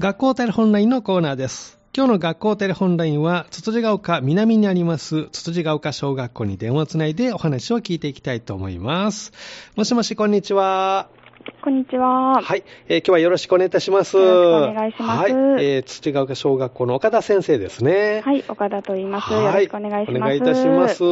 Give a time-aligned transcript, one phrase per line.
[0.00, 1.78] 学校テレホンラインのコーナーです。
[1.94, 9.30] 今日の学校テレホンラインは、つつじが丘南にあります、つつじが丘小学校に電話をつないでお話を聞いていきたいと思います。
[9.76, 11.08] もしもし、こんにちは。
[11.62, 12.40] こんにちは。
[12.40, 14.16] はい、えー今日はよろしくお願いいたします。
[14.16, 18.22] よろしくお願いしますはい、えー、土ヶ丘小学校の岡田先生ですね。
[18.24, 19.30] はい、岡田と言います。
[19.30, 20.16] はいよろしくお願いします。
[20.16, 21.04] お願いいたします。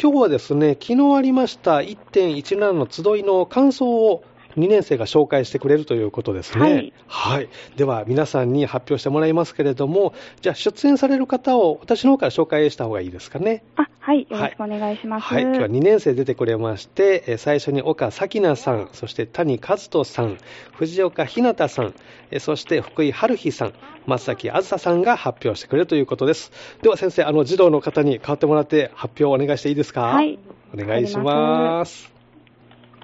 [0.00, 4.22] 今日はですね、昨日ありました1.17の集いの感想を
[4.56, 6.60] 2年生が紹介してくれるということですね。
[6.62, 6.92] はい。
[7.06, 7.48] はい。
[7.76, 13.62] では、皆さんに発表してもらいますけれども、じゃあ、出演される方を私の方から紹介した方がいいですかね。
[13.76, 15.24] あ、はい、よろしくお願いします。
[15.24, 20.38] はい、今日は2年生出てくれまして、えー最初に岡咲菜さん、そして谷和人さん、
[20.72, 21.94] 藤岡ひなたさん、
[22.30, 23.72] えーそして福井春日さん、
[24.06, 26.50] 松崎あずささんが発表してくれるということです。
[26.82, 30.02] では先生、あの児童の方に代わってもらって発表をお願いしていいですか？
[30.02, 30.38] はい。
[30.72, 32.12] お願いします。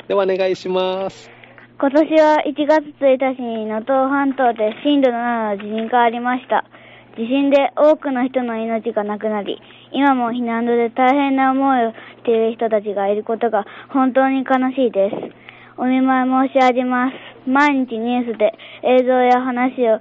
[0.09, 1.32] ではお願いします。
[1.83, 6.65] 今年は1月1日に能登半島で震度7の地震がありました。
[7.19, 9.59] 地震で多くの人の命がなくなり、
[9.91, 15.17] 今も避難所で大変な思いをしている人たちがいることが本当に悲しいです。
[15.77, 17.51] お見舞い申し上げます。
[17.51, 19.99] 毎日ニュースで映像や話を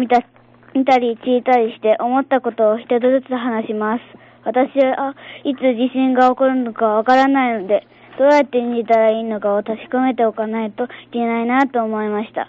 [0.00, 0.24] 見た
[0.72, 4.00] 見たり聞いたりして思ったことを一つずつ話します。
[4.46, 7.86] 私はいつ地震が起こるのかわからないので、
[8.18, 12.48] どうやって演じたらいいのかを確かめておかないといけないなと思いました。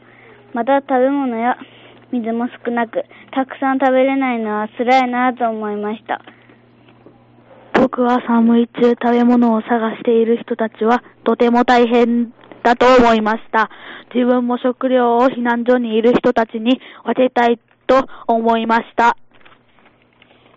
[0.54, 1.58] また食べ物や
[2.12, 6.22] 水も少なく、たくさん食べれないのは辛いなと思いました。
[7.74, 12.32] 僕は寒い中食べ物を探している人たちはとても大変
[12.64, 13.70] だと思いました。
[14.14, 19.18] 自分も食料を避難所にいる人たちに分けたいと思いました。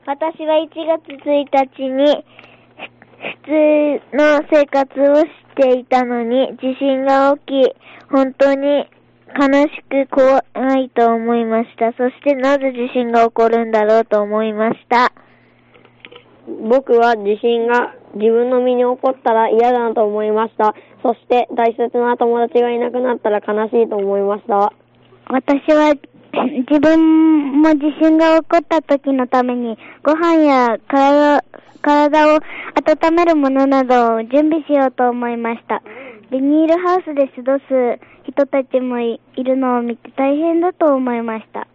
[0.07, 2.25] 私は1月1日に
[3.17, 3.51] 普通
[4.13, 7.75] の生活をしていたのに地震が起き、
[8.11, 8.89] 本当に
[9.39, 10.39] 悲しく怖
[10.79, 11.93] いと思いました。
[11.93, 15.12] そしてなぜ地震が起こるんだろうと思いました。
[16.69, 20.75] 僕は地震が自分の身に起こったら嫌だなと思いました。
[21.03, 24.73] そして大切な友達がいなくなったら悲しいと思いました。
[25.29, 25.93] 私は
[26.45, 31.43] 自分も地震が起こった時のためにご飯や体
[31.83, 32.41] 体を
[32.75, 35.83] 温めるものなどを準備しようと思いました。
[36.31, 37.65] ビニールハウスで過ごす
[38.27, 41.69] 人たちもいいるのを見て大変だと思いました。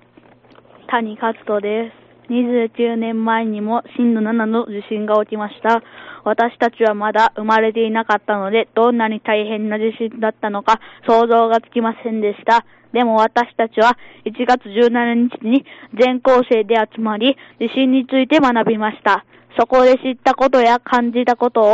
[0.87, 2.01] 谷勝人です。
[2.29, 5.81] 29年前にも震度7の地震が起きました。
[6.23, 12.65] 私たちはまだ生まれていなかったので、どんなに大変な地震だったのか想像がつきませんでした。
[12.93, 15.65] でも私たちは1月17日に
[15.97, 19.25] 全校生で集まり、地震について学びました。
[19.59, 21.73] そこで知ったことや感じたことを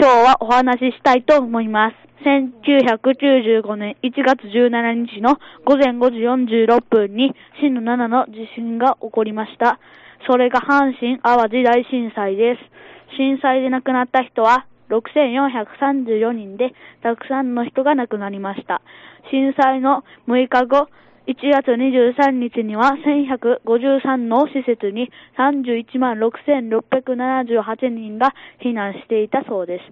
[0.00, 1.96] 今日はお話ししたいと思います。
[2.24, 6.18] 1995年1月17日の午前5時
[6.66, 9.78] 46分に震度7の地震が起こりました。
[10.28, 12.60] それが阪神淡路大震災です。
[13.16, 18.82] 震災で亡くなった人は6434人で、たくさんの人が亡くなりました。
[19.30, 20.88] 震災の6日後、
[21.28, 29.82] 1月23日には1153の施設に31万6678人が避難していたそうです。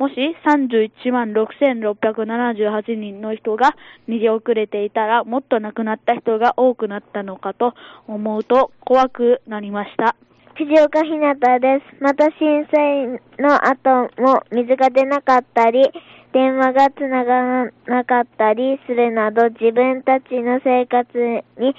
[0.00, 0.14] もし
[0.44, 3.76] 31万6678人の人が
[4.08, 7.74] 逃げ遅れていたらもっと亡くなった人が多くなったのかと
[8.08, 10.16] 思うと怖くなりました。
[10.60, 12.02] 藤岡ひなたです。
[12.02, 13.06] また震災
[13.38, 15.90] の後も水が出なかったり、
[16.34, 21.16] 電話がつながらなかったりするなど自分たちの生活
[21.56, 21.74] に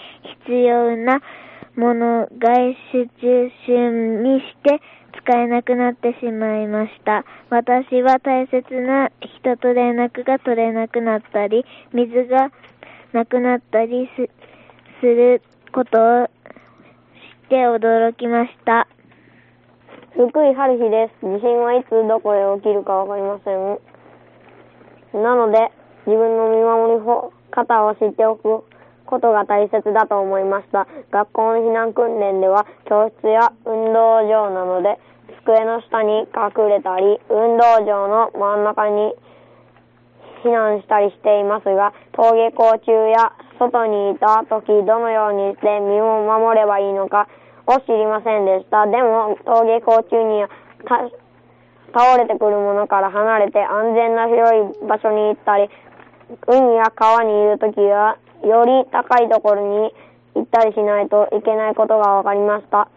[0.48, 1.22] 必要な
[1.76, 2.56] ものが
[2.92, 4.82] 集中にして
[5.14, 7.24] 使えなくなってしまいました。
[7.52, 9.12] 私は大切な
[9.44, 12.52] 人と連絡が取れなくなったり、水が
[13.14, 14.10] なくなったり
[15.00, 16.28] することを
[17.52, 18.88] て驚きました。
[20.16, 21.20] 福井春日です。
[21.20, 23.76] 地震はいつどこで起きるかわかりません。
[25.22, 25.60] なので、
[26.08, 27.04] 自分の見守り
[27.52, 28.64] 方を知っておく
[29.06, 30.88] ことが大切だと思いました。
[31.12, 34.98] 学校の避難訓練では、教室や運動場なので、
[35.44, 39.12] 机の下に隠れたり、運動場の真ん中に
[40.46, 47.28] 避難したりしていますが、登下校中や外にいた時どのようにして身を守ればいいのか
[47.68, 48.86] を知りませんでした。
[48.86, 50.50] でも、登下校中には
[51.94, 55.70] 倒れてくるものから離れて安全な広い場所に行ったり、
[56.48, 59.94] 海や川にいるときは、より高いところに
[60.36, 62.88] 行ったりしないといけないことが分かりました。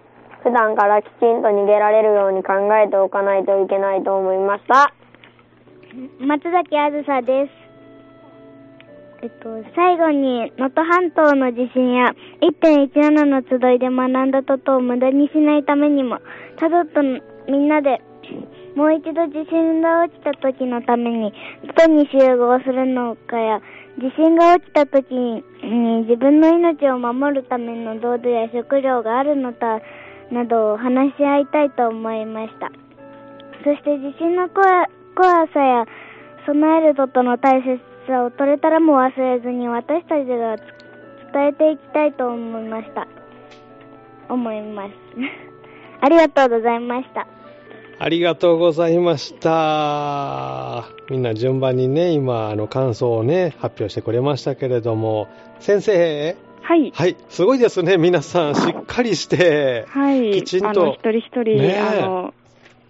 [0.43, 4.93] 普段からきちんと逃げられるように考えておかないといけないと思いました。
[6.21, 7.64] 松崎あずさです。
[9.25, 12.13] えっと、最後に、能登半島の地震や
[12.61, 16.19] 1.17の集いで学んだことを無駄にしないためにも、
[16.61, 17.01] 家族と
[17.51, 18.03] みんなで、
[18.77, 21.33] もう一度地震が落ちた時のために、
[21.75, 23.63] 外に集合するのかや、
[23.97, 25.43] 地震が起きた時に
[26.05, 29.81] 自分の命を守るための道具や食料があるのか
[30.31, 32.71] などを話し合いたいと思いました。
[33.65, 35.87] そして地震の怖さや
[36.45, 40.57] 備えることの大切さを取れたらも忘れずに私たちが
[41.33, 43.07] 伝えていきたいと思いました。
[44.29, 44.93] 思います。
[46.01, 47.27] ありがとうございました。
[47.99, 50.85] ありがとうございました。
[51.09, 55.29] みんな順番にね、今、あの、感想をね、発表してくれましたけれども、
[55.61, 56.91] 先生、はい。
[56.95, 60.33] はい、すごいですね、皆さん、しっかりして、はい。
[60.33, 62.35] きちんとあの、一人一人、ねえあの、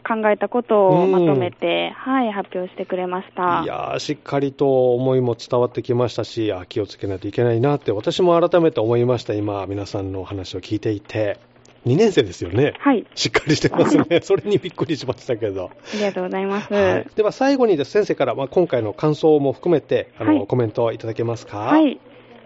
[0.06, 3.62] 考えたことをまとめて、はい、発表してくれました。
[3.64, 11.38] いやー、しっかりと思いも伝わってきましたし、あ気をつけないといけないなって、私も改めて思いました、今、皆さんのお話を聞いていて。
[11.86, 12.72] 2年生ですよね。
[12.78, 13.04] はい。
[13.14, 14.20] しっかりしてますね。
[14.24, 15.66] それにびっくりしましたけど。
[15.66, 16.72] ありがとうございます。
[16.72, 21.58] はい、では最後にです先生から、まあ、今回の感想も含めてあの、はいコメントいただけますか？
[21.58, 21.98] はい。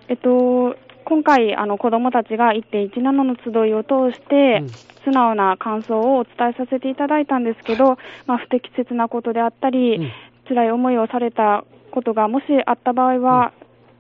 [0.09, 4.69] えっと、今回、あの、子供たちが1.17の集いを通して、うん
[5.09, 7.97] 素直な感想をお伝えさせていただいたんですけど、
[8.27, 10.13] まあ、不適切なことであったり、うん。
[10.49, 13.53] 辛い思いをされたことがもしあった場合は、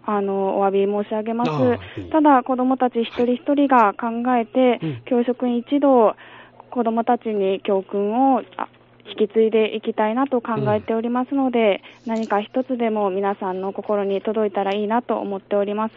[0.06, 1.50] あの、お詫び申し上げます。
[2.10, 5.02] ただ、子供たち一人一人が考えて、うん。
[5.04, 6.14] 教職員一同、
[6.70, 8.68] 子供たちに教訓をあ
[9.08, 15.92] 引き継いでいきたいなと考えておりますので、何か一つでも皆さんの心に届いたらいいなと思っております。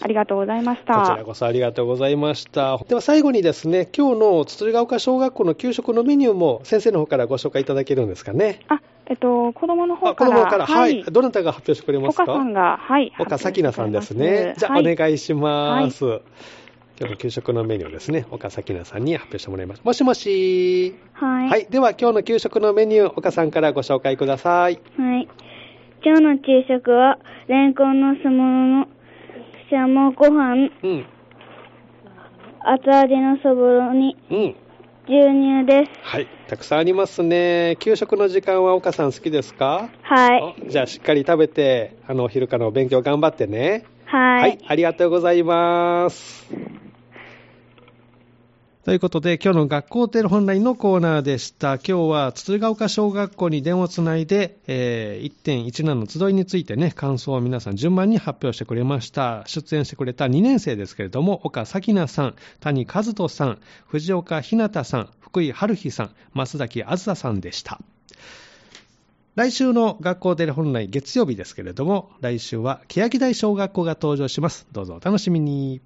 [0.00, 0.94] ありがとうございました。
[0.94, 2.78] こちらこそありがとうございました。
[2.88, 8.60] では最後にですね、今日の筒ヶ丘小学校の給食のメニューも先生の方からご紹介いただけるんですかね？
[8.68, 10.30] あ、えっと、子供の方あ、から。
[10.30, 12.24] 子供から、はい、どなたが発表してくれますか？
[12.24, 13.12] 岡さんが、はい。
[13.18, 14.54] 岡咲菜さんですね。
[14.58, 16.04] じゃあ、はいお願いします。
[16.04, 16.20] 今
[17.06, 19.82] 日の給食のメニューをですね、岡咲菜さんに発表してもらいます。
[19.84, 20.94] もしもし。
[21.12, 21.48] はい。
[21.48, 21.66] はい。
[21.70, 24.80] では、今日の給食のメニュー、岡さんからご紹介ください。
[24.96, 25.28] はい。
[26.04, 27.18] 今日の昼食は、
[27.48, 28.86] レンコンの酢物の
[29.68, 31.06] シャモご飯、うん。
[32.64, 34.56] 厚揚げのそぼろにうん。
[35.04, 35.90] 牛乳です。
[36.02, 36.28] はい。
[36.46, 37.76] たくさんありますね。
[37.80, 39.88] 給食の時間は岡さん好きですか？
[40.02, 40.54] はい。
[40.64, 43.84] おじゃあ、しっかり食べて、あの、お昼からのお勉強頑張ってね。
[44.04, 44.58] はい。
[44.64, 46.52] ありがとうございます。
[48.84, 51.74] ということで、今日の学校テレホンラインのコーナーでした。
[51.74, 59.44] 今日は、筒ヶ丘小学校に電話をつないで、えー1.17の集いについてね、感想を皆さん順番に発表してくれました。
[59.46, 67.78] 出演してくれた2年生ですけれども、岡咲菜さん、谷和人さん、藤岡ひなたさん、福井春日さん、増崎あずささんでした。
[69.36, 74.66] 来週の学校テレホンライン月曜日ですけれども、来週は欅台小学校が登場します。
[74.72, 75.80] どうぞお楽しみに。